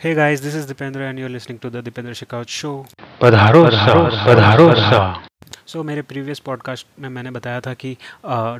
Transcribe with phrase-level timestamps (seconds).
[0.00, 2.86] Hey guys, this is Dipendra and you're listening to the Dipendra Shekhawat Show.
[3.20, 5.29] Padharo, padharo, padharo, padharo, padharo.
[5.66, 7.96] So so, मेरे previous podcast में मैंने बताया था कि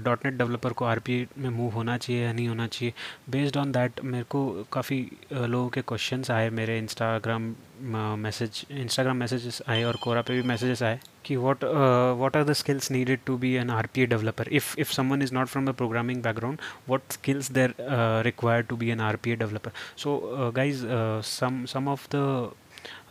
[0.03, 2.95] dot net developer को RPA में move होना चाहिए या नहीं होना चाहिए।
[3.31, 7.55] बेस्ड ऑन दैट मेरे को काफ़ी लोगों के क्वेश्चंस आए मेरे इंस्टाग्राम
[8.19, 11.65] मैसेज इंस्टाग्राम मैसेजेस आए और कोरा पे भी मैसेजेस आए कि what
[12.19, 15.35] what are the skills needed to be an R P developer if if someone is
[15.35, 16.59] not from the programming background
[16.89, 17.75] what skills there
[18.25, 20.87] required to be an R developer so guys
[21.23, 22.51] some some of the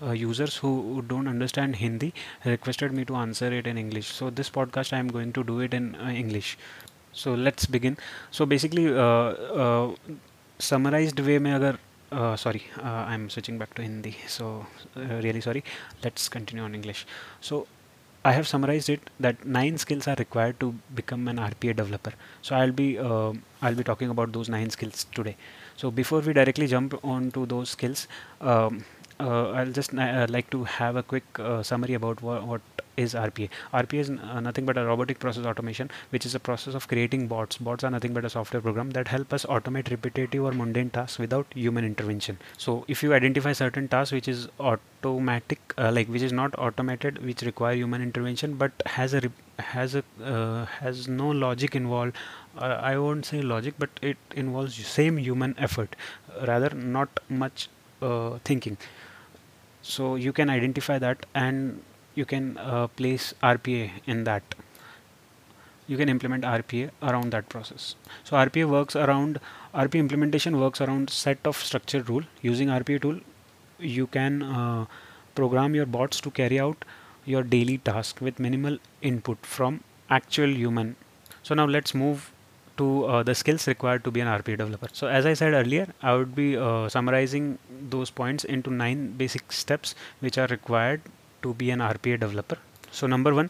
[0.03, 2.13] uh, users who don't understand Hindi
[2.45, 4.07] requested me to answer it in English.
[4.07, 6.59] So this podcast I am going to do it in uh, English.
[7.13, 7.97] So let's begin.
[8.31, 9.31] So basically uh,
[9.65, 9.95] uh
[10.59, 11.79] summarized way में अगर
[12.13, 14.17] uh, sorry uh, I'm switching back to Hindi.
[14.27, 15.65] So really sorry.
[16.03, 17.07] Let's continue on English.
[17.41, 17.67] So
[18.25, 22.13] I have summarized it that nine skills are required to become an RPA developer.
[22.43, 25.37] So I'll be I'll be talking about those nine skills today.
[25.77, 28.07] So before we directly jump on to those skills,
[28.41, 28.85] um,
[29.20, 32.62] uh, I'll just uh, like to have a quick uh, summary about wha what
[32.98, 33.50] is RPA.
[33.74, 37.28] RPA is uh, nothing but a robotic process automation, which is a process of creating
[37.28, 37.58] bots.
[37.58, 41.18] Bots are nothing but a software program that help us automate repetitive or mundane tasks
[41.18, 42.38] without human intervention.
[42.58, 47.24] So if you identify certain tasks which is automatic, uh, like which is not automated,
[47.26, 52.16] which require human intervention, but has a has a uh, has no logic involved.
[52.58, 55.96] I won't say logic, but it involves same human effort,
[56.48, 57.70] rather not much
[58.44, 58.78] thinking
[59.82, 61.82] so you can identify that and
[62.16, 64.44] you can uh, place RPA in that.
[65.88, 67.96] You can implement RPA around that process.
[68.24, 69.40] So RPA works around
[69.74, 72.24] RPA implementation works around set of structured rule.
[72.42, 73.20] Using RPA tool
[73.80, 74.86] you can uh,
[75.36, 76.84] program your bots to carry out
[77.26, 80.96] your daily task with minimal input from actual human.
[81.44, 82.32] So now let's move
[82.80, 84.88] to uh, the skills required to be an RPA developer.
[84.94, 87.58] So as I said earlier, I would be uh, summarizing
[87.96, 91.02] those points into nine basic steps which are required
[91.44, 92.58] to be an RPA developer.
[92.92, 93.50] So number one,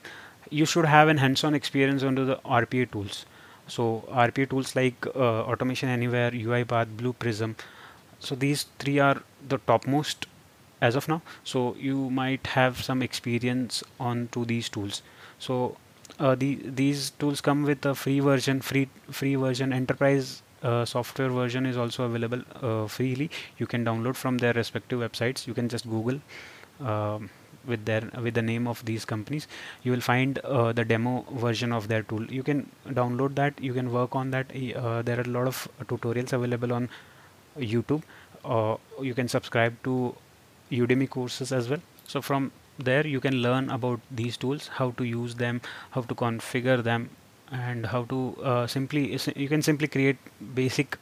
[0.50, 3.26] you should have an hands-on experience onto the RPA tools.
[3.68, 7.56] So RPA tools like uh, Automation Anywhere, UiPath, Blue Prism.
[8.20, 10.26] So these three are the topmost
[10.82, 11.22] as of now.
[11.44, 15.04] So you might have some experience on to these tools.
[15.38, 15.78] So
[16.20, 19.74] uh, the, these tools come with a free version free free version.
[19.74, 23.30] Enterprise uh, software version is also available uh, freely.
[23.58, 25.48] You can download from their respective websites.
[25.48, 26.20] You can just google
[26.80, 27.30] um,
[27.66, 29.48] with their with the name of these companies.
[29.84, 32.26] You will find uh, the demo version of their tool.
[32.26, 33.62] You can download that.
[33.62, 34.48] You can work on that.
[34.56, 36.90] Uh, there are a lot of tutorials available on
[37.58, 38.04] youtube.
[38.46, 40.16] Uh, you can subscribe to
[40.72, 41.82] udemy courses as well.
[42.08, 46.16] So from there you can learn about these tools how to use them how to
[46.16, 47.10] configure them
[47.52, 50.18] and how to uh, simply you can simply create
[50.56, 50.98] basic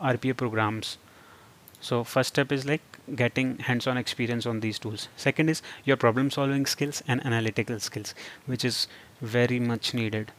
[0.00, 0.96] RPA programs.
[1.82, 2.82] So first step is like
[3.14, 5.08] getting hands-on experience on these tools.
[5.16, 8.14] Second is your problem solving skills and analytical skills
[8.46, 8.86] which is
[9.20, 10.32] very much needed.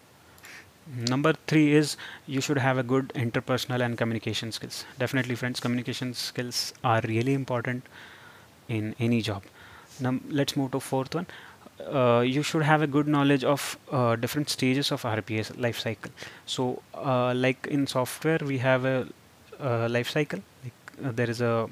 [0.87, 4.85] Number three is you should have a good interpersonal and communication skills.
[4.97, 7.85] Definitely friends communication skills are really important
[8.67, 9.43] in any job
[9.99, 11.27] now let's move to fourth one
[11.87, 16.11] uh, you should have a good knowledge of uh, different stages of RPA's life cycle.
[16.45, 19.07] So, uh, like in software, we have a,
[19.59, 20.41] a life cycle.
[20.63, 21.69] Like, uh, there is a,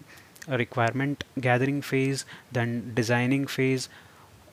[0.48, 3.90] a, requirement gathering phase, then designing phase,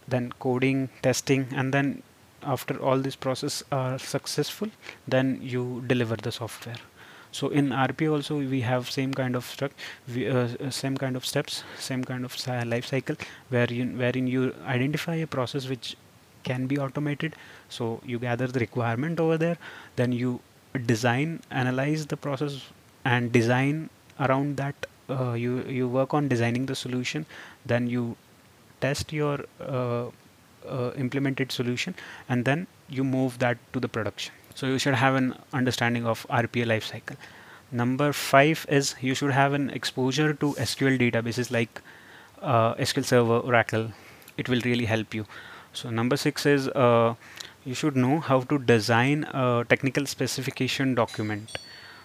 [0.08, 2.02] then coding, testing, and then
[2.42, 4.68] after all this process are successful,
[5.08, 6.76] then you deliver the software
[7.36, 11.16] so in RPA also we have same kind of struct we, uh, uh, same kind
[11.20, 12.34] of steps same kind of
[12.74, 13.16] life cycle
[13.54, 14.42] where you wherein you
[14.76, 15.96] identify a process which
[16.46, 17.34] can be automated.
[17.68, 19.58] So you gather the requirement over there
[19.96, 20.40] then you
[20.92, 22.60] design analyze the process
[23.04, 23.90] and design
[24.26, 27.26] around that uh, you you work on designing the solution.
[27.74, 28.16] Then you
[28.80, 30.06] test your uh,
[30.76, 31.94] uh, implemented solution
[32.28, 36.26] and then you move that to the production so you should have an understanding of
[36.28, 37.16] RPA lifecycle.
[37.70, 41.82] Number five is you should have an exposure to SQL databases like
[42.40, 43.92] uh, SQL Server, Oracle.
[44.38, 45.26] It will really help you.
[45.74, 47.14] So number six is uh,
[47.66, 51.58] you should know how to design a technical specification document.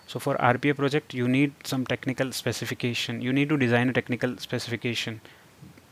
[0.08, 3.22] So for RPA project, you need some technical specification.
[3.22, 5.22] You need to design a technical specification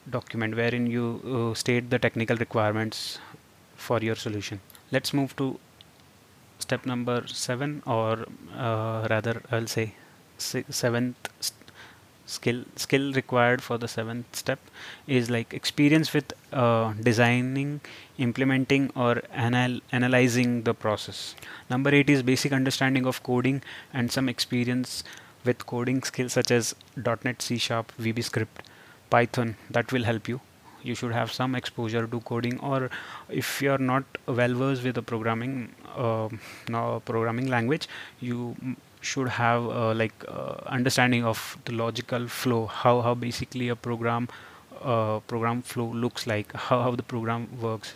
[0.09, 3.19] document wherein you uh, state the technical requirements
[3.77, 4.59] for your solution.
[4.91, 5.57] Let's move to
[6.69, 8.25] step number seven or
[8.55, 9.93] uh, rather I'll say
[10.37, 11.29] seventh
[12.33, 14.59] skill skill required for the seventh step
[15.07, 17.71] is like experience with uh, designing
[18.27, 19.13] implementing or
[19.45, 21.35] anal analyzing the process.
[21.69, 23.61] Number eight is basic understanding of coding
[23.93, 25.03] and some experience
[25.45, 28.61] with coding skills such as .NET C Sharp, VB Script,
[29.09, 29.55] Python.
[29.69, 30.41] That will help you.
[30.83, 32.89] You should have some exposure to coding or
[33.29, 35.75] if you are not well versed with the programming
[36.05, 36.29] uh,
[36.67, 37.87] no, programming language
[38.19, 38.55] you
[39.01, 44.27] should have uh, like uh, understanding of the logical flow how how basically a program
[44.81, 47.93] uh, program flow looks like how, how the program works.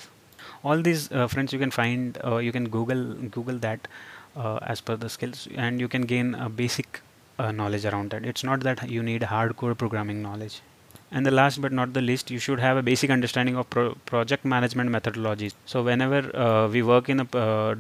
[0.63, 3.03] All these friends you can find you can google
[3.37, 3.87] google that
[4.73, 7.01] as per the skills and you can gain a basic
[7.39, 8.25] knowledge around that.
[8.25, 10.61] It's not that you need hardcore programming knowledge.
[11.11, 13.93] And the last but not the least you should have a basic understanding of pro
[14.11, 15.53] project management methodologies.
[15.65, 17.75] So whenever uh, we work in a uh,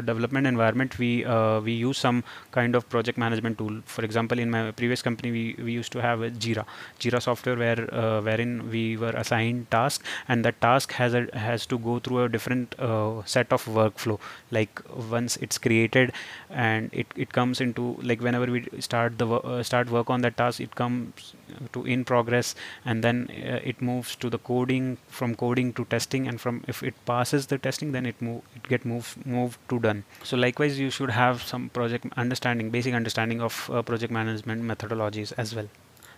[0.00, 2.22] development environment we uh, we use some
[2.52, 3.80] kind of project management tool.
[3.84, 6.64] For example in my previous company we, we used to have jira
[6.98, 11.66] jira software where uh, wherein we were assigned task and that task has a has
[11.66, 14.18] to go through a different uh, set of workflow.
[14.50, 16.12] Like once it's created
[16.50, 20.36] and it, it comes into like whenever we start the uh, start work on that
[20.36, 21.34] task it comes
[21.72, 22.54] to in progress
[22.84, 26.82] and then uh, it moves to the coding from coding to testing and from if
[26.82, 30.04] it passes the testing then it move it get moved moved to done.
[30.22, 35.32] So likewise you should have some project understanding basic understanding of uh, project management methodologies
[35.36, 35.68] as well.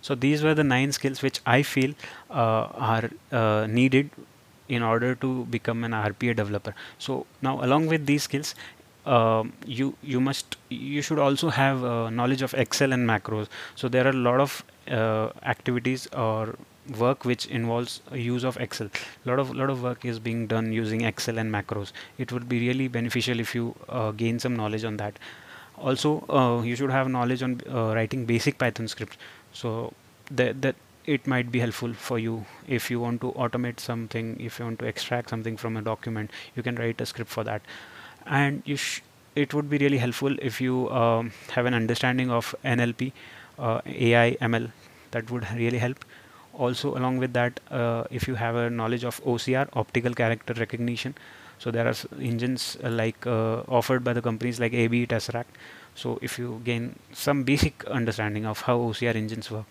[0.00, 1.94] So these were the nine skills which i feel
[2.30, 4.10] uh, are uh, needed
[4.68, 6.74] in order to become an rpa developer.
[6.98, 8.54] So now along with these skills
[9.06, 13.48] um, you you must you should also have uh, knowledge of excel and macros.
[13.74, 16.54] So there are a lot of uh, activities or
[16.98, 18.88] work which involves use of excel.
[19.24, 21.92] A lot of lot of work is being done using excel and macros.
[22.18, 25.18] It would be really beneficial if you uh, gain some knowledge on that.
[25.78, 29.16] Also uh, you should have knowledge on uh, writing basic python scripts.
[29.52, 29.92] So
[30.30, 34.58] that that it might be helpful for you if you want to automate something if
[34.58, 37.62] you want to extract something from a document you can write a script for that.
[38.26, 38.78] And you
[39.34, 43.12] it would be really helpful if you um, have an understanding of NLP,
[43.58, 44.70] uh, AI, ML.
[45.12, 46.04] That would really help.
[46.54, 51.14] Also, along with that, uh, if you have a knowledge of OCR, optical character recognition.
[51.58, 55.54] So there are engines uh, like uh, offered by the companies like ABBYY Tesseract.
[55.94, 59.66] So if you gain some basic understanding of how OCR engines work,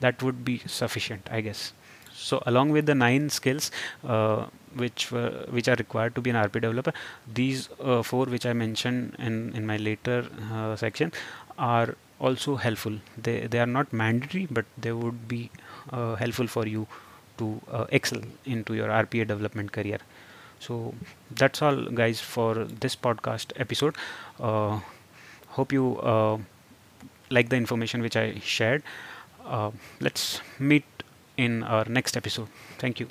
[0.00, 1.72] that would be sufficient, I guess.
[2.12, 3.70] So along with the nine skills
[4.04, 6.92] uh, which were, which are required to be an RP developer,
[7.32, 11.12] these uh, four which I mentioned in in my later uh, section
[11.58, 12.98] are also helpful.
[13.16, 15.50] They they are not mandatory, but they would be
[16.16, 16.86] helpful for you
[17.38, 19.98] to uh, excel into your RPA development career.
[20.60, 20.94] So
[21.30, 23.96] that's all, guys, for this podcast episode.
[24.40, 24.80] Uh,
[25.48, 26.00] hope you
[27.30, 28.82] like the information which I shared.
[30.00, 30.84] let's meet
[31.36, 32.48] in our next episode.
[32.78, 33.08] Thank you.